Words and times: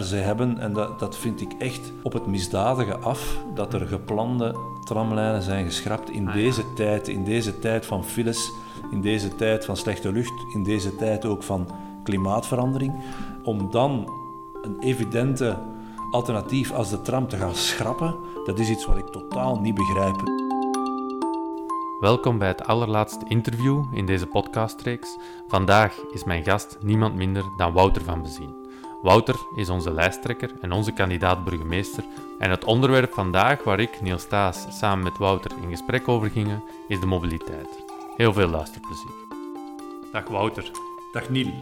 Ze 0.00 0.16
hebben, 0.16 0.58
en 0.58 0.72
dat, 0.72 0.98
dat 0.98 1.16
vind 1.16 1.40
ik 1.40 1.52
echt 1.58 1.92
op 2.02 2.12
het 2.12 2.26
misdadige 2.26 2.96
af, 2.98 3.36
dat 3.54 3.74
er 3.74 3.86
geplande 3.86 4.56
tramlijnen 4.84 5.42
zijn 5.42 5.64
geschrapt 5.64 6.10
in 6.10 6.28
Ah, 6.28 6.34
ja. 6.34 6.40
deze 6.40 6.72
tijd, 6.74 7.08
in 7.08 7.24
deze 7.24 7.58
tijd 7.58 7.86
van 7.86 8.04
files, 8.04 8.52
in 8.90 9.00
deze 9.00 9.34
tijd 9.34 9.64
van 9.64 9.76
slechte 9.76 10.12
lucht, 10.12 10.32
in 10.54 10.62
deze 10.62 10.96
tijd 10.96 11.24
ook 11.24 11.42
van 11.42 11.66
klimaatverandering, 12.02 12.94
om 13.44 13.70
dan 13.70 14.12
een 14.62 14.76
evidente 14.78 15.58
alternatief 16.10 16.72
als 16.72 16.90
de 16.90 17.02
tram 17.02 17.28
te 17.28 17.36
gaan 17.36 17.54
schrappen, 17.54 18.14
dat 18.44 18.58
is 18.58 18.68
iets 18.68 18.86
wat 18.86 18.96
ik 18.98 19.06
totaal 19.06 19.60
niet 19.60 19.74
begrijp. 19.74 20.22
Welkom 22.00 22.38
bij 22.38 22.48
het 22.48 22.64
allerlaatste 22.64 23.24
interview 23.28 23.84
in 23.92 24.06
deze 24.06 24.26
podcastreeks. 24.26 25.16
Vandaag 25.48 25.98
is 26.12 26.24
mijn 26.24 26.44
gast 26.44 26.78
niemand 26.82 27.14
minder 27.14 27.44
dan 27.56 27.72
Wouter 27.72 28.02
van 28.02 28.22
Bezien. 28.22 28.59
Wouter 29.02 29.34
is 29.56 29.68
onze 29.68 29.92
lijsttrekker 29.92 30.50
en 30.60 30.72
onze 30.72 30.92
kandidaat 30.92 31.44
burgemeester. 31.44 32.04
En 32.38 32.50
het 32.50 32.64
onderwerp 32.64 33.12
vandaag 33.12 33.64
waar 33.64 33.80
ik, 33.80 34.00
Niels 34.00 34.22
Staes, 34.22 34.66
samen 34.78 35.04
met 35.04 35.18
Wouter 35.18 35.50
in 35.62 35.70
gesprek 35.70 36.08
over 36.08 36.30
gingen, 36.30 36.62
is 36.88 37.00
de 37.00 37.06
mobiliteit. 37.06 37.84
Heel 38.16 38.32
veel 38.32 38.48
luisterplezier. 38.48 39.10
Dag 40.12 40.28
Wouter, 40.28 40.70
Dag 41.12 41.28
Niel, 41.28 41.52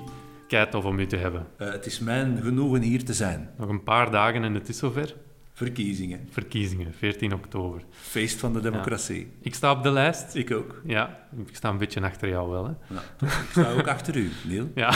kei 0.48 0.69
tof 0.69 0.84
om 0.84 0.98
u 0.98 1.06
te 1.06 1.16
hebben. 1.16 1.47
Eh, 1.56 1.70
het 1.70 1.87
is 1.87 1.98
mijn 1.98 2.41
genoegen 2.42 2.83
hier 2.83 3.05
te 3.05 3.14
zijn. 3.14 3.50
Nog 3.56 3.69
een 3.69 3.83
paar 3.83 4.11
dagen 4.11 4.45
en 4.45 4.55
het 4.55 4.69
is 4.69 4.78
zover. 4.78 5.14
Verkiezingen, 5.59 6.29
Verkiezingen, 6.30 6.95
14 6.95 7.33
oktober. 7.35 7.83
feest 7.91 8.39
van 8.41 8.53
de 8.53 8.61
democratie. 8.61 9.29
Ik 9.41 9.55
sta 9.55 9.71
op 9.71 9.83
de 9.83 9.91
lijst. 9.91 10.34
Ik 10.34 10.51
ook. 10.53 10.81
Ja, 10.84 11.19
ik 11.47 11.57
sta 11.57 11.69
een 11.69 11.79
beetje 11.79 12.01
achter 12.01 12.29
jou 12.29 12.51
wel, 12.51 12.65
hè. 12.65 12.73
Nou, 12.89 13.05
ik 13.21 13.48
sta 13.51 13.73
ook 13.73 13.87
achter 13.87 14.17
u, 14.17 14.31
Niel. 14.45 14.71
Ja, 14.75 14.91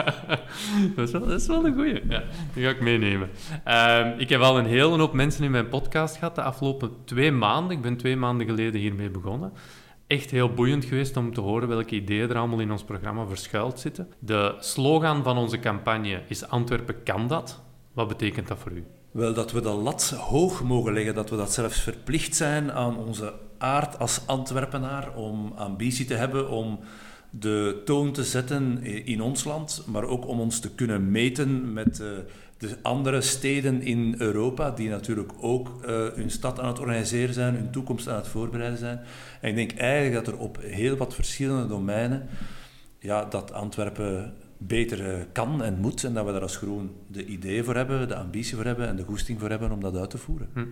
dat, 0.96 1.06
is 1.06 1.10
wel, 1.10 1.26
dat 1.26 1.40
is 1.40 1.46
wel 1.46 1.66
een 1.66 1.74
goeie. 1.74 2.08
Ja, 2.08 2.22
die 2.54 2.64
ga 2.64 2.70
ik 2.70 2.80
meenemen. 2.80 3.30
Ehm, 3.64 4.18
ik 4.18 4.28
heb 4.28 4.40
al 4.40 4.58
een 4.58 4.66
hele 4.66 4.98
hoop 4.98 5.12
mensen 5.12 5.44
in 5.44 5.50
mijn 5.50 5.68
podcast 5.68 6.16
gehad 6.16 6.34
de 6.34 6.42
afgelopen 6.42 6.90
twee 7.04 7.32
maanden. 7.32 7.76
Ik 7.76 7.82
ben 7.82 7.96
twee 7.96 8.16
maanden 8.16 8.46
geleden 8.46 8.80
hiermee 8.80 9.10
begonnen. 9.10 9.52
Echt 10.06 10.30
heel 10.30 10.54
boeiend 10.54 10.84
geweest 10.84 11.16
om 11.16 11.34
te 11.34 11.40
horen 11.40 11.68
welke 11.68 11.94
ideeën 11.94 12.30
er 12.30 12.36
allemaal 12.36 12.60
in 12.60 12.70
ons 12.70 12.84
programma 12.84 13.26
verschuild 13.26 13.80
zitten. 13.80 14.08
De 14.18 14.56
slogan 14.58 15.22
van 15.22 15.36
onze 15.36 15.58
campagne 15.58 16.22
is 16.26 16.48
Antwerpen 16.48 17.02
kan 17.02 17.26
dat. 17.28 17.62
Wat 17.92 18.08
betekent 18.08 18.48
dat 18.48 18.58
voor 18.58 18.72
u? 18.72 18.84
Wel, 19.18 19.34
dat 19.34 19.52
we 19.52 19.60
de 19.60 19.68
lat 19.68 20.10
hoog 20.10 20.62
mogen 20.62 20.92
leggen, 20.92 21.14
dat 21.14 21.30
we 21.30 21.36
dat 21.36 21.52
zelfs 21.52 21.80
verplicht 21.80 22.36
zijn 22.36 22.72
aan 22.72 22.96
onze 22.96 23.32
aard 23.58 23.98
als 23.98 24.20
Antwerpenaar 24.26 25.14
om 25.14 25.52
ambitie 25.56 26.04
te 26.04 26.14
hebben 26.14 26.50
om 26.50 26.78
de 27.30 27.82
toon 27.84 28.12
te 28.12 28.24
zetten 28.24 28.82
in 28.84 29.20
ons 29.20 29.44
land, 29.44 29.82
maar 29.86 30.04
ook 30.04 30.26
om 30.26 30.40
ons 30.40 30.60
te 30.60 30.70
kunnen 30.70 31.10
meten 31.10 31.72
met 31.72 32.00
eh, 32.00 32.08
de 32.58 32.76
andere 32.82 33.20
steden 33.20 33.82
in 33.82 34.14
Europa, 34.18 34.70
die 34.70 34.88
natuurlijk 34.88 35.32
ook 35.40 35.84
eh, 35.84 36.06
hun 36.14 36.30
stad 36.30 36.60
aan 36.60 36.68
het 36.68 36.78
organiseren 36.78 37.34
zijn, 37.34 37.54
hun 37.54 37.70
toekomst 37.70 38.08
aan 38.08 38.16
het 38.16 38.28
voorbereiden 38.28 38.78
zijn. 38.78 39.00
En 39.40 39.48
ik 39.48 39.54
denk 39.54 39.72
eigenlijk 39.72 40.24
dat 40.24 40.34
er 40.34 40.40
op 40.40 40.58
heel 40.60 40.96
wat 40.96 41.14
verschillende 41.14 41.66
domeinen, 41.66 42.28
ja, 42.98 43.24
dat 43.24 43.52
Antwerpen 43.52 44.34
beter 44.58 45.14
eh, 45.14 45.24
kan 45.32 45.62
en 45.62 45.78
moet 45.80 46.04
en 46.04 46.14
dat 46.14 46.26
we 46.26 46.32
daar 46.32 46.42
als 46.42 46.56
groen 46.56 46.90
de 47.06 47.26
ideeën 47.26 47.64
voor 47.64 47.74
hebben, 47.74 48.08
de 48.08 48.16
ambitie 48.16 48.56
voor 48.56 48.64
hebben 48.64 48.88
en 48.88 48.96
de 48.96 49.04
goesting 49.04 49.40
voor 49.40 49.50
hebben 49.50 49.72
om 49.72 49.80
dat 49.80 49.96
uit 49.96 50.10
te 50.10 50.18
voeren. 50.18 50.48
Hm. 50.54 50.64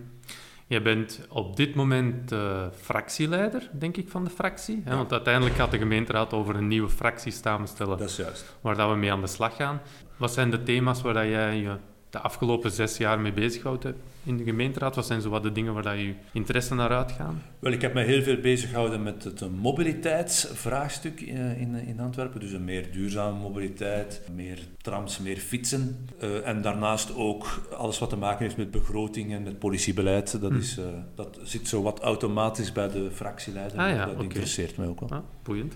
Jij 0.67 0.81
bent 0.81 1.27
op 1.29 1.55
dit 1.55 1.75
moment 1.75 2.31
eh, 2.31 2.65
fractieleider, 2.81 3.69
denk 3.73 3.97
ik, 3.97 4.09
van 4.09 4.23
de 4.23 4.29
fractie. 4.29 4.81
Hè? 4.83 4.95
Want 4.95 5.11
uiteindelijk 5.11 5.55
gaat 5.55 5.71
de 5.71 5.77
gemeenteraad 5.77 6.33
over 6.33 6.55
een 6.55 6.67
nieuwe 6.67 6.89
fractie 6.89 7.31
samenstellen. 7.31 7.97
Dat 7.97 8.09
is 8.09 8.15
juist. 8.15 8.57
waar 8.61 8.75
dat 8.75 8.89
we 8.89 8.95
mee 8.95 9.11
aan 9.11 9.21
de 9.21 9.27
slag 9.27 9.55
gaan. 9.55 9.81
Wat 10.17 10.33
zijn 10.33 10.49
de 10.49 10.63
thema's 10.63 11.01
waar 11.01 11.13
dat 11.13 11.23
jij 11.23 11.55
je 11.55 11.75
de 12.17 12.23
afgelopen 12.23 12.71
zes 12.71 12.97
jaar 12.97 13.19
mee 13.19 13.33
bezighoudt 13.33 13.83
hebt 13.83 13.99
in 14.23 14.37
de 14.37 14.43
gemeenteraad? 14.43 14.95
Wat 14.95 15.05
zijn 15.05 15.21
zo 15.21 15.29
wat 15.29 15.43
de 15.43 15.51
dingen 15.51 15.73
waar 15.73 15.83
dat 15.83 15.97
je 15.97 16.13
interesse 16.33 16.75
naar 16.75 16.89
uitgaan? 16.89 17.41
Wel, 17.59 17.71
ik 17.71 17.81
heb 17.81 17.93
me 17.93 18.01
heel 18.03 18.21
veel 18.21 18.37
bezig 18.39 18.69
gehouden 18.69 19.03
met 19.03 19.23
het 19.23 19.41
eh, 19.41 19.47
mobiliteitsvraagstuk 19.61 21.21
eh, 21.21 21.61
in, 21.61 21.75
in 21.75 21.99
Antwerpen. 21.99 22.39
Dus 22.39 22.51
een 22.51 22.63
meer 22.63 22.91
duurzame 22.91 23.39
mobiliteit, 23.39 24.21
meer 24.35 24.59
trams, 24.81 25.19
meer 25.19 25.37
fietsen. 25.37 26.07
Eh, 26.19 26.47
en 26.47 26.61
daarnaast 26.61 27.15
ook 27.15 27.67
alles 27.77 27.99
wat 27.99 28.09
te 28.09 28.17
maken 28.17 28.43
heeft 28.43 28.57
met 28.57 28.71
begroting 28.71 29.33
en 29.33 29.43
met 29.43 29.59
politiebeleid. 29.59 30.41
Dat, 30.41 30.51
Hm. 30.51 30.57
is, 30.57 30.77
eh, 30.77 30.85
dat 31.15 31.39
zit 31.43 31.67
zo 31.67 31.81
wat 31.81 31.99
automatisch 31.99 32.71
bij 32.71 32.89
de 32.89 33.09
fractieleider. 33.13 33.79
Ah 33.79 33.89
ja, 33.89 34.05
dat 34.05 34.21
interesseert 34.21 34.77
mij 34.77 34.87
ook 34.87 34.99
wel. 34.99 35.09
Ah, 35.09 35.19
boeiend. 35.43 35.73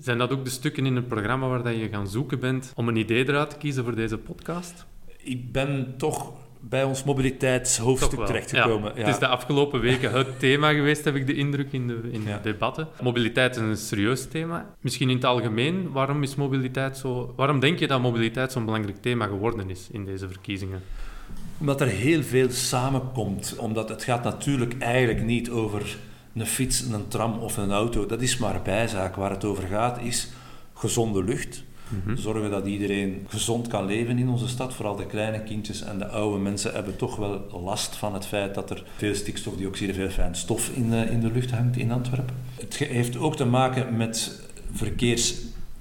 Zijn 0.00 0.18
dat 0.18 0.30
ook 0.30 0.44
de 0.44 0.50
stukken 0.50 0.86
in 0.86 0.96
het 0.96 1.08
programma 1.08 1.48
waar 1.48 1.62
dat 1.62 1.76
je 1.76 1.88
gaan 1.88 2.08
zoeken 2.08 2.40
bent 2.40 2.72
om 2.74 2.88
een 2.88 2.96
idee 2.96 3.28
eruit 3.28 3.50
te 3.50 3.56
kiezen 3.56 3.84
voor 3.84 3.94
deze 3.94 4.18
podcast? 4.18 4.86
Ik 5.26 5.52
ben 5.52 5.94
toch 5.96 6.32
bij 6.60 6.84
ons 6.84 7.04
mobiliteitshoofdstuk 7.04 8.26
terechtgekomen. 8.26 8.92
Ja, 8.94 9.00
Het 9.00 9.08
is 9.08 9.18
de 9.18 9.26
afgelopen 9.26 9.80
weken 9.80 10.12
het 10.12 10.38
thema 10.46 10.72
geweest, 10.72 11.04
heb 11.04 11.14
ik 11.14 11.26
de 11.26 11.34
indruk 11.34 11.72
in 11.72 11.86
de, 11.88 12.00
in 12.12 12.22
Ja. 12.22 12.36
de 12.36 12.42
debatten. 12.42 12.88
Mobiliteit 13.02 13.56
is 13.56 13.62
een 13.62 13.76
serieus 13.76 14.28
thema. 14.28 14.66
Misschien 14.80 15.08
in 15.10 15.14
het 15.16 15.24
algemeen, 15.24 15.92
waarom 15.92 16.22
is 16.22 16.34
mobiliteit 16.34 16.96
zo... 16.96 17.32
Waarom 17.36 17.60
denk 17.60 17.78
je 17.78 17.86
dat 17.86 18.00
mobiliteit 18.00 18.52
zo'n 18.52 18.64
belangrijk 18.64 19.02
thema 19.02 19.26
geworden 19.26 19.70
is 19.70 19.88
in 19.90 20.04
deze 20.04 20.28
verkiezingen? 20.28 20.82
Omdat 21.58 21.80
er 21.80 21.86
heel 21.86 22.22
veel 22.22 22.50
samenkomt. 22.50 23.54
Omdat 23.58 23.88
het 23.88 24.04
gaat 24.04 24.24
natuurlijk 24.24 24.78
eigenlijk 24.78 25.22
niet 25.24 25.50
over 25.50 25.96
een 26.34 26.46
fiets, 26.46 26.80
een 26.80 27.08
tram 27.08 27.38
of 27.38 27.56
een 27.56 27.72
auto. 27.72 28.06
Dat 28.06 28.22
is 28.22 28.38
maar 28.38 28.62
bijzaak. 28.62 29.14
Waar 29.16 29.30
het 29.30 29.44
over 29.44 29.66
gaat 29.66 30.00
is 30.02 30.28
gezonde 30.74 31.24
lucht. 31.24 31.64
Hm? 31.88 32.16
Zorgen 32.16 32.50
dat 32.50 32.66
iedereen 32.66 33.26
gezond 33.28 33.68
kan 33.68 33.86
leven 33.86 34.18
in 34.18 34.28
onze 34.28 34.48
stad. 34.48 34.74
Vooral 34.74 34.96
de 34.96 35.06
kleine 35.06 35.42
kindjes 35.42 35.82
en 35.82 35.98
de 35.98 36.08
oude 36.08 36.38
mensen 36.38 36.72
hebben 36.72 36.96
toch 36.96 37.16
wel 37.16 37.60
last 37.62 37.96
van 37.96 38.14
het 38.14 38.26
feit 38.26 38.54
dat 38.54 38.70
er 38.70 38.84
veel 38.96 39.14
stikstofdioxide, 39.14 39.94
veel 39.94 40.08
fijn 40.08 40.34
stof 40.34 40.68
in 40.68 40.90
de, 40.90 41.10
in 41.10 41.20
de 41.20 41.30
lucht 41.30 41.50
hangt 41.50 41.76
in 41.76 41.92
Antwerpen. 41.92 42.34
Het 42.60 42.76
heeft 42.76 43.16
ook 43.16 43.36
te 43.36 43.44
maken 43.44 43.96
met 43.96 44.40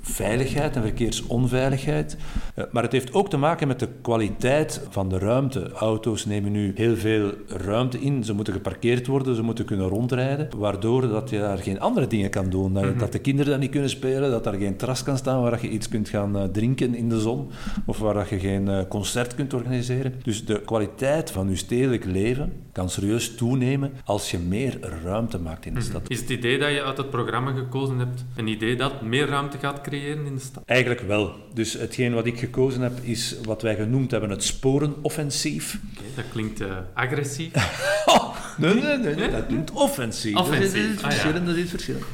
verkeersveiligheid 0.05 0.75
en 0.75 0.81
verkeersonveiligheid. 0.81 2.17
Eh, 2.55 2.63
Maar 2.71 2.83
het 2.83 2.91
heeft 2.91 3.13
ook 3.13 3.29
te 3.29 3.37
maken 3.37 3.67
met 3.67 3.79
de 3.79 3.89
kwaliteit 4.01 4.81
van 4.89 5.09
de 5.09 5.17
ruimte. 5.17 5.71
Auto's 5.71 6.25
nemen 6.25 6.51
nu 6.51 6.71
heel 6.75 6.95
veel 6.95 7.31
ruimte 7.47 7.99
in. 7.99 8.23
Ze 8.23 8.33
moeten 8.33 8.53
geparkeerd 8.53 9.07
worden, 9.07 9.35
ze 9.35 9.41
moeten 9.41 9.65
kunnen 9.65 9.87
rondrijden. 9.87 10.49
Waardoor 10.57 11.07
dat 11.07 11.29
je 11.29 11.39
daar 11.39 11.57
geen 11.57 11.79
andere 11.79 12.07
dingen 12.07 12.29
kan 12.29 12.49
doen. 12.49 12.73
Dat, 12.73 12.83
Mhm. 12.83 12.97
dat 12.97 13.11
de 13.11 13.19
kinderen 13.19 13.51
dan 13.51 13.59
niet 13.59 13.69
kunnen 13.71 13.89
spelen, 13.89 14.31
dat 14.31 14.43
daar 14.43 14.53
geen 14.53 14.75
terras 14.77 15.03
kan 15.03 15.17
staan 15.17 15.41
waar 15.41 15.51
dat 15.51 15.61
je 15.61 15.69
iets 15.69 15.89
kunt 15.89 16.09
gaan 16.09 16.37
eh, 16.37 16.43
drinken 16.43 16.95
in 16.95 17.09
de 17.09 17.19
zon. 17.19 17.49
Of 17.85 17.99
waar 17.99 18.13
dat 18.13 18.29
je 18.29 18.39
geen 18.39 18.67
eh, 18.67 18.79
concert 18.89 19.35
kunt 19.35 19.53
organiseren. 19.53 20.13
Dus 20.23 20.45
de 20.45 20.61
kwaliteit 20.65 21.31
van 21.31 21.49
je 21.49 21.55
stedelijk 21.55 22.05
leven 22.05 22.53
kan 22.71 22.89
serieus 22.89 23.35
toenemen 23.35 23.91
als 24.05 24.31
je 24.31 24.37
meer 24.37 24.79
ruimte 25.03 25.39
maakt 25.39 25.65
in 25.65 25.73
de 25.73 25.81
stad. 25.81 26.01
Is 26.07 26.19
het 26.19 26.29
idee 26.29 26.57
dat 26.57 26.69
je 26.71 26.83
uit 26.83 26.97
het 26.97 27.09
programma 27.09 27.51
gekozen 27.51 27.97
hebt 27.99 28.25
een 28.35 28.47
idee 28.47 28.75
dat 28.75 29.01
meer 29.01 29.27
ruimte 29.27 29.57
gaat 29.57 29.81
creëren 29.81 29.93
in 30.01 30.33
de 30.33 30.39
stad? 30.39 30.63
Eigenlijk 30.65 31.01
wel. 31.01 31.35
Dus 31.53 31.73
hetgeen 31.73 32.13
wat 32.13 32.25
ik 32.25 32.39
gekozen 32.39 32.81
heb 32.81 32.99
is 33.01 33.35
wat 33.43 33.61
wij 33.61 33.75
genoemd 33.75 34.11
hebben 34.11 34.29
het 34.29 34.43
sporenoffensief. 34.43 35.79
Oké, 35.93 36.03
dat 36.15 36.25
klinkt 36.31 36.61
eh, 36.61 36.77
agressief. 36.93 37.51
Oh, 38.05 38.35
nee, 38.57 38.73
nee, 38.73 38.97
nee, 38.97 39.15
nee, 39.15 39.31
dat 39.31 39.49
noemt 39.49 39.71
offensief. 39.71 40.35
Offensief, 40.35 40.71
Dat 40.71 40.81
is, 40.81 40.87
dat 40.87 40.95
is 40.95 40.95
ah, 40.95 41.01
ja. 41.01 41.09
verschillend, 41.09 41.45
dat 41.45 41.55
is 41.55 41.69
verschillend. 41.69 42.05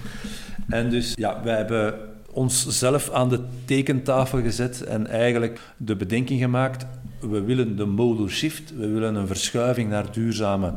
En 0.70 0.90
dus, 0.90 1.14
ja, 1.16 1.42
wij 1.44 1.56
hebben 1.56 1.96
ons 2.32 2.68
zelf 2.68 3.12
aan 3.12 3.30
de 3.30 3.40
tekentafel 3.66 4.42
gezet 4.42 4.84
en 4.84 5.08
eigenlijk 5.08 5.60
de 5.78 5.96
bedenking 5.96 6.40
gemaakt, 6.40 6.86
we 7.20 7.42
willen 7.42 7.76
de 7.76 7.86
modal 7.86 8.28
shift, 8.28 8.74
we 8.76 8.88
willen 8.88 9.16
een 9.16 9.28
verschuiving 9.28 9.90
naar 9.90 10.12
duurzame 10.12 10.74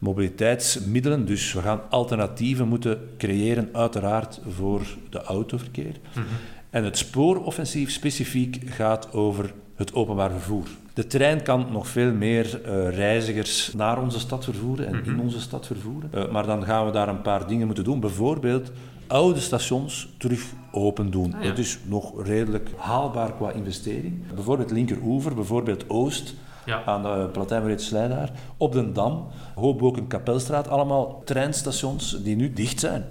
mobiliteitsmiddelen, 0.00 1.26
dus 1.26 1.52
we 1.52 1.60
gaan 1.60 1.80
alternatieven 1.90 2.68
moeten 2.68 2.98
creëren, 3.18 3.68
uiteraard 3.72 4.40
voor 4.48 4.80
de 5.10 5.22
autoverkeer. 5.22 5.94
Mhm. 6.14 6.24
En 6.70 6.84
het 6.84 6.98
spooroffensief 6.98 7.90
specifiek 7.90 8.58
gaat 8.64 9.12
over 9.12 9.52
het 9.74 9.94
openbaar 9.94 10.30
vervoer. 10.30 10.66
De 10.94 11.06
trein 11.06 11.42
kan 11.42 11.66
nog 11.72 11.88
veel 11.88 12.12
meer 12.12 12.60
eh, 12.64 12.88
reizigers 12.96 13.72
naar 13.76 14.02
onze 14.02 14.18
stad 14.18 14.44
vervoeren 14.44 14.86
en 14.86 15.04
in 15.04 15.12
Mhm. 15.12 15.20
onze 15.20 15.40
stad 15.40 15.66
vervoeren. 15.66 16.10
Eh, 16.12 16.30
maar 16.30 16.46
dan 16.46 16.64
gaan 16.64 16.86
we 16.86 16.92
daar 16.92 17.08
een 17.08 17.22
paar 17.22 17.46
dingen 17.46 17.66
moeten 17.66 17.84
doen. 17.84 18.00
Bijvoorbeeld 18.00 18.70
oude 19.06 19.40
stations 19.40 20.08
terug 20.18 20.44
open 20.72 21.10
doen. 21.10 21.34
Ah, 21.34 21.42
ja. 21.42 21.48
Dat 21.48 21.58
is 21.58 21.78
nog 21.84 22.26
redelijk 22.26 22.68
haalbaar 22.76 23.32
qua 23.34 23.50
investering. 23.50 24.14
Bijvoorbeeld 24.34 24.70
linkeroever, 24.70 25.34
bijvoorbeeld 25.34 25.84
Oost 25.88 26.34
Ja. 26.66 26.84
aan 26.84 27.02
de 27.02 27.74
Slijdaar, 27.76 28.30
op 28.56 28.72
de 28.72 28.92
Dam, 28.92 29.26
Hoboken, 29.54 30.06
Kapelstraat, 30.06 30.68
allemaal 30.68 31.22
treinstations 31.24 32.22
die 32.22 32.36
nu 32.36 32.52
dicht 32.52 32.80
zijn. 32.80 33.04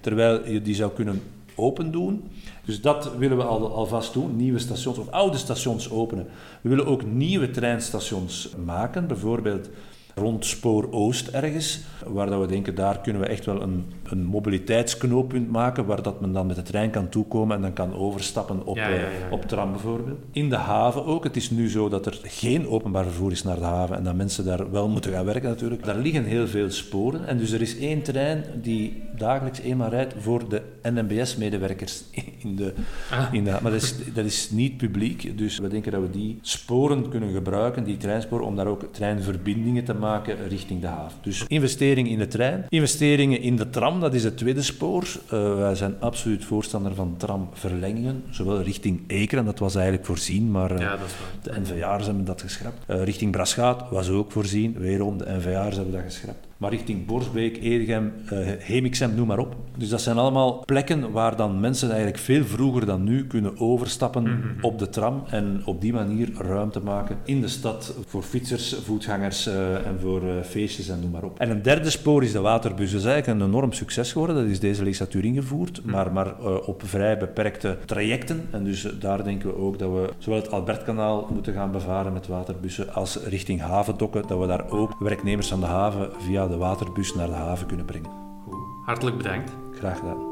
Terwijl 0.00 0.48
je 0.48 0.62
die 0.62 0.74
zou 0.74 0.92
kunnen 0.92 1.22
open 1.54 1.90
doen. 1.90 2.30
Dus 2.64 2.80
dat 2.80 3.16
willen 3.16 3.36
we 3.36 3.42
al, 3.42 3.72
alvast 3.74 4.12
doen, 4.12 4.36
nieuwe 4.36 4.58
stations 4.58 4.98
of 4.98 5.10
oude 5.10 5.36
stations 5.36 5.90
openen. 5.90 6.26
We 6.60 6.68
willen 6.68 6.86
ook 6.86 7.04
nieuwe 7.04 7.50
treinstations 7.50 8.48
maken, 8.64 9.06
bijvoorbeeld 9.06 9.68
rond 10.18 10.44
Spoor 10.44 10.88
Oost 10.90 11.28
ergens, 11.28 11.80
waar 12.06 12.30
dat 12.30 12.40
we 12.40 12.46
denken, 12.46 12.74
daar 12.74 13.00
kunnen 13.00 13.22
we 13.22 13.28
echt 13.28 13.44
wel 13.44 13.62
een, 13.62 13.84
een 14.04 14.24
mobiliteitsknooppunt 14.24 15.50
maken, 15.50 15.86
waar 15.86 16.02
dat 16.02 16.20
men 16.20 16.32
dan 16.32 16.46
met 16.46 16.56
de 16.56 16.62
trein 16.62 16.90
kan 16.90 17.08
toekomen 17.08 17.56
en 17.56 17.62
dan 17.62 17.72
kan 17.72 17.94
overstappen 17.94 18.66
op, 18.66 18.76
Ja, 18.76 18.88
ja, 18.88 18.94
ja, 18.94 19.04
eh, 19.04 19.32
op 19.32 19.44
tram 19.44 19.70
bijvoorbeeld. 19.70 20.18
In 20.32 20.48
de 20.48 20.56
haven 20.56 21.04
ook. 21.04 21.24
Het 21.24 21.36
is 21.36 21.50
nu 21.50 21.70
zo 21.70 21.88
dat 21.88 22.06
er 22.06 22.18
geen 22.22 22.68
openbaar 22.68 23.04
vervoer 23.04 23.30
is 23.30 23.42
naar 23.42 23.58
de 23.58 23.64
haven 23.64 23.96
en 23.96 24.04
dat 24.04 24.14
mensen 24.14 24.44
daar 24.44 24.70
wel 24.70 24.88
moeten 24.88 25.12
gaan 25.12 25.24
werken 25.24 25.48
natuurlijk. 25.48 25.84
Daar 25.84 25.98
liggen 25.98 26.24
heel 26.24 26.46
veel 26.46 26.70
sporen 26.70 27.26
en 27.26 27.38
dus 27.38 27.52
er 27.52 27.60
is 27.60 27.78
één 27.78 28.02
trein 28.02 28.44
die 28.62 29.02
dagelijks 29.18 29.58
eenmaal 29.60 29.88
rijdt 29.90 30.14
voor 30.18 30.48
de 30.48 30.62
NMBS-medewerkers 30.82 32.02
in 32.44 32.56
de, 32.56 32.72
Ah. 33.10 33.34
in 33.34 33.44
de 33.44 33.50
Maar 33.62 33.72
dat 33.72 33.82
is, 33.82 33.94
dat 34.14 34.24
is 34.24 34.50
niet 34.50 34.76
publiek, 34.76 35.38
dus 35.38 35.58
we 35.58 35.68
denken 35.68 35.92
dat 35.92 36.00
we 36.00 36.10
die 36.10 36.38
sporen 36.42 37.08
kunnen 37.08 37.32
gebruiken, 37.32 37.84
die 37.84 37.96
treinsporen, 37.96 38.46
om 38.46 38.56
daar 38.56 38.66
ook 38.66 38.84
treinverbindingen 38.92 39.84
te 39.84 39.94
maken 39.94 40.48
richting 40.48 40.80
de 40.80 40.86
haven. 40.86 41.18
Dus 41.22 41.44
investering 41.46 42.08
in 42.08 42.18
de 42.18 42.26
trein, 42.26 42.64
investeringen 42.68 43.40
in 43.40 43.56
de 43.56 43.70
tram, 43.70 44.00
dat 44.00 44.14
is 44.14 44.24
het 44.24 44.36
tweede 44.36 44.62
spoor. 44.62 45.04
Eh, 45.30 45.56
wij 45.56 45.74
zijn 45.74 45.94
absoluut 46.00 46.44
voorstander 46.44 46.94
van 46.94 47.14
tramverlengingen, 47.16 48.22
zowel 48.30 48.62
richting 48.62 49.00
Ekeren, 49.06 49.44
dat 49.44 49.58
was 49.58 49.74
eigenlijk 49.74 50.06
voorzien, 50.06 50.50
maar 50.50 50.70
eh, 50.70 50.80
Ja, 50.80 50.96
de 51.42 51.60
NVA'ers 51.60 52.06
hebben 52.06 52.24
dat 52.24 52.42
geschrapt. 52.42 52.84
Eh, 52.86 53.02
richting 53.04 53.30
Braschaat 53.32 53.90
was 53.90 54.08
ook 54.08 54.32
voorzien, 54.32 54.78
weerom 54.78 55.18
de 55.18 55.24
NVA'ers 55.38 55.76
hebben 55.76 55.94
dat 55.94 56.02
geschrapt. 56.02 56.47
Maar 56.58 56.70
richting 56.70 57.06
Borsbeek, 57.06 57.62
Edegem, 57.62 58.12
eh 58.28 58.38
Hemixem, 58.58 59.14
noem 59.14 59.26
maar 59.26 59.38
op. 59.38 59.56
Dus 59.76 59.88
dat 59.88 60.00
zijn 60.00 60.18
allemaal 60.18 60.62
plekken 60.64 61.10
waar 61.10 61.36
dan 61.36 61.60
mensen 61.60 61.88
eigenlijk 61.88 62.18
veel 62.18 62.44
vroeger 62.44 62.86
dan 62.86 63.04
nu 63.04 63.26
kunnen 63.26 63.58
overstappen 63.58 64.56
op 64.60 64.78
de 64.78 64.88
tram 64.88 65.22
en 65.30 65.62
op 65.64 65.80
die 65.80 65.92
manier 65.92 66.30
ruimte 66.38 66.80
maken 66.80 67.18
in 67.24 67.40
de 67.40 67.48
stad 67.48 67.94
voor 68.06 68.22
fietsers, 68.22 68.74
voetgangers 68.84 69.46
eh, 69.46 69.86
en 69.86 70.00
voor 70.00 70.22
eh, 70.22 70.42
feestjes 70.42 70.88
en 70.88 71.00
noem 71.00 71.10
maar 71.10 71.22
op. 71.22 71.38
En 71.38 71.50
een 71.50 71.62
derde 71.62 71.90
spoor 71.90 72.22
is 72.22 72.32
de 72.32 72.40
waterbus. 72.40 72.90
Dat 72.90 73.00
is 73.00 73.06
eigenlijk 73.06 73.40
een 73.40 73.46
enorm 73.46 73.72
succes 73.72 74.12
geworden. 74.12 74.36
Dat 74.36 74.44
is 74.44 74.60
deze 74.60 74.82
legislatuur 74.82 75.24
ingevoerd, 75.24 75.84
maar, 75.84 76.12
maar 76.12 76.26
eh, 76.26 76.68
op 76.68 76.82
vrij 76.84 77.18
beperkte 77.18 77.76
trajecten. 77.84 78.48
En 78.50 78.64
dus 78.64 78.82
daar 79.00 79.24
denken 79.24 79.48
we 79.48 79.56
ook 79.56 79.78
dat 79.78 79.90
we 79.90 80.08
zowel 80.18 80.38
het 80.40 80.50
Albertkanaal 80.50 81.28
moeten 81.32 81.52
gaan 81.52 81.72
bevaren 81.72 82.12
met 82.12 82.26
waterbussen 82.26 82.94
als 82.94 83.18
richting 83.24 83.60
havendokken, 83.60 84.26
dat 84.26 84.40
we 84.40 84.46
daar 84.46 84.70
ook 84.70 84.96
werknemers 84.98 85.48
van 85.48 85.60
de 85.60 85.66
haven 85.66 86.10
via 86.18 86.47
de 86.48 86.56
waterbus 86.56 87.14
naar 87.14 87.26
de 87.26 87.32
haven 87.32 87.66
kunnen 87.66 87.86
brengen. 87.86 88.10
Goed. 88.44 88.54
Hartelijk 88.84 89.16
bedankt. 89.16 89.56
Graag 89.72 89.98
gedaan. 89.98 90.27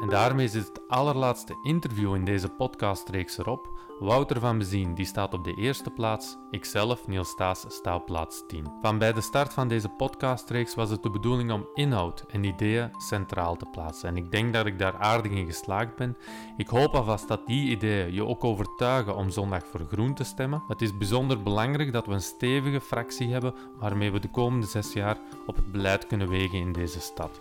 En 0.00 0.08
daarmee 0.08 0.48
zit 0.48 0.66
het 0.66 0.88
allerlaatste 0.88 1.58
interview 1.62 2.14
in 2.14 2.24
deze 2.24 2.48
podcastreeks 2.48 3.38
erop. 3.38 3.68
Wouter 3.98 4.40
van 4.40 4.58
Bezien 4.58 4.94
die 4.94 5.06
staat 5.06 5.34
op 5.34 5.44
de 5.44 5.54
eerste 5.54 5.90
plaats, 5.90 6.36
ikzelf, 6.50 7.06
Niels 7.06 7.28
Staes, 7.28 7.64
sta 7.68 7.94
op 7.94 8.06
plaats 8.06 8.42
10. 8.46 8.66
Van 8.82 8.98
bij 8.98 9.12
de 9.12 9.20
start 9.20 9.52
van 9.52 9.68
deze 9.68 9.88
podcastreeks 9.88 10.74
was 10.74 10.90
het 10.90 11.02
de 11.02 11.10
bedoeling 11.10 11.52
om 11.52 11.68
inhoud 11.74 12.24
en 12.28 12.44
ideeën 12.44 12.90
centraal 12.96 13.56
te 13.56 13.66
plaatsen. 13.70 14.08
En 14.08 14.16
ik 14.16 14.30
denk 14.30 14.52
dat 14.52 14.66
ik 14.66 14.78
daar 14.78 14.96
aardig 14.96 15.32
in 15.32 15.46
geslaagd 15.46 15.96
ben. 15.96 16.16
Ik 16.56 16.68
hoop 16.68 16.94
alvast 16.94 17.28
dat 17.28 17.46
die 17.46 17.70
ideeën 17.70 18.12
je 18.12 18.24
ook 18.24 18.44
overtuigen 18.44 19.16
om 19.16 19.30
zondag 19.30 19.66
voor 19.66 19.86
groen 19.90 20.14
te 20.14 20.24
stemmen. 20.24 20.62
Het 20.68 20.82
is 20.82 20.96
bijzonder 20.96 21.42
belangrijk 21.42 21.92
dat 21.92 22.06
we 22.06 22.12
een 22.12 22.22
stevige 22.22 22.80
fractie 22.80 23.32
hebben 23.32 23.54
waarmee 23.78 24.12
we 24.12 24.20
de 24.20 24.30
komende 24.30 24.66
zes 24.66 24.92
jaar 24.92 25.18
op 25.46 25.56
het 25.56 25.72
beleid 25.72 26.06
kunnen 26.06 26.28
wegen 26.28 26.58
in 26.58 26.72
deze 26.72 27.00
stad. 27.00 27.40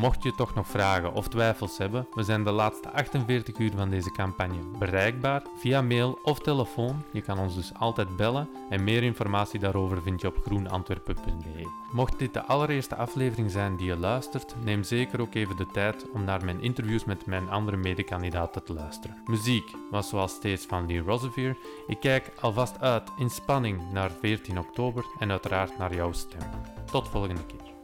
Mocht 0.00 0.22
je 0.22 0.34
toch 0.34 0.54
nog 0.54 0.66
vragen 0.66 1.12
of 1.12 1.28
twijfels 1.28 1.78
hebben, 1.78 2.06
we 2.14 2.22
zijn 2.22 2.44
de 2.44 2.50
laatste 2.50 2.90
48 2.90 3.58
uur 3.58 3.70
van 3.76 3.90
deze 3.90 4.12
campagne 4.12 4.58
bereikbaar 4.78 5.42
via 5.58 5.82
mail 5.82 6.18
of 6.22 6.38
telefoon. 6.38 7.04
Je 7.12 7.20
kan 7.20 7.38
ons 7.38 7.54
dus 7.54 7.72
altijd 7.78 8.16
bellen 8.16 8.48
en 8.70 8.84
meer 8.84 9.02
informatie 9.02 9.60
daarover 9.60 10.02
vind 10.02 10.20
je 10.20 10.26
op 10.26 10.36
groenantwerpen.be. 10.44 11.70
Mocht 11.92 12.18
dit 12.18 12.32
de 12.32 12.42
allereerste 12.42 12.96
aflevering 12.96 13.50
zijn 13.50 13.76
die 13.76 13.86
je 13.86 13.96
luistert, 13.96 14.54
neem 14.64 14.82
zeker 14.82 15.20
ook 15.20 15.34
even 15.34 15.56
de 15.56 15.66
tijd 15.66 16.10
om 16.12 16.24
naar 16.24 16.44
mijn 16.44 16.62
interviews 16.62 17.04
met 17.04 17.26
mijn 17.26 17.50
andere 17.50 17.76
medekandidaten 17.76 18.64
te 18.64 18.74
luisteren. 18.74 19.16
Muziek 19.26 19.70
was 19.90 20.08
zoals 20.08 20.32
steeds 20.32 20.66
van 20.66 20.86
Lee 20.86 21.02
Rosevier. 21.02 21.56
Ik 21.86 22.00
kijk 22.00 22.32
alvast 22.40 22.80
uit 22.80 23.10
in 23.18 23.30
spanning 23.30 23.92
naar 23.92 24.10
14 24.20 24.58
oktober 24.58 25.04
en 25.18 25.30
uiteraard 25.30 25.78
naar 25.78 25.94
jouw 25.94 26.12
stem. 26.12 26.50
Tot 26.90 27.08
volgende 27.08 27.46
keer. 27.46 27.79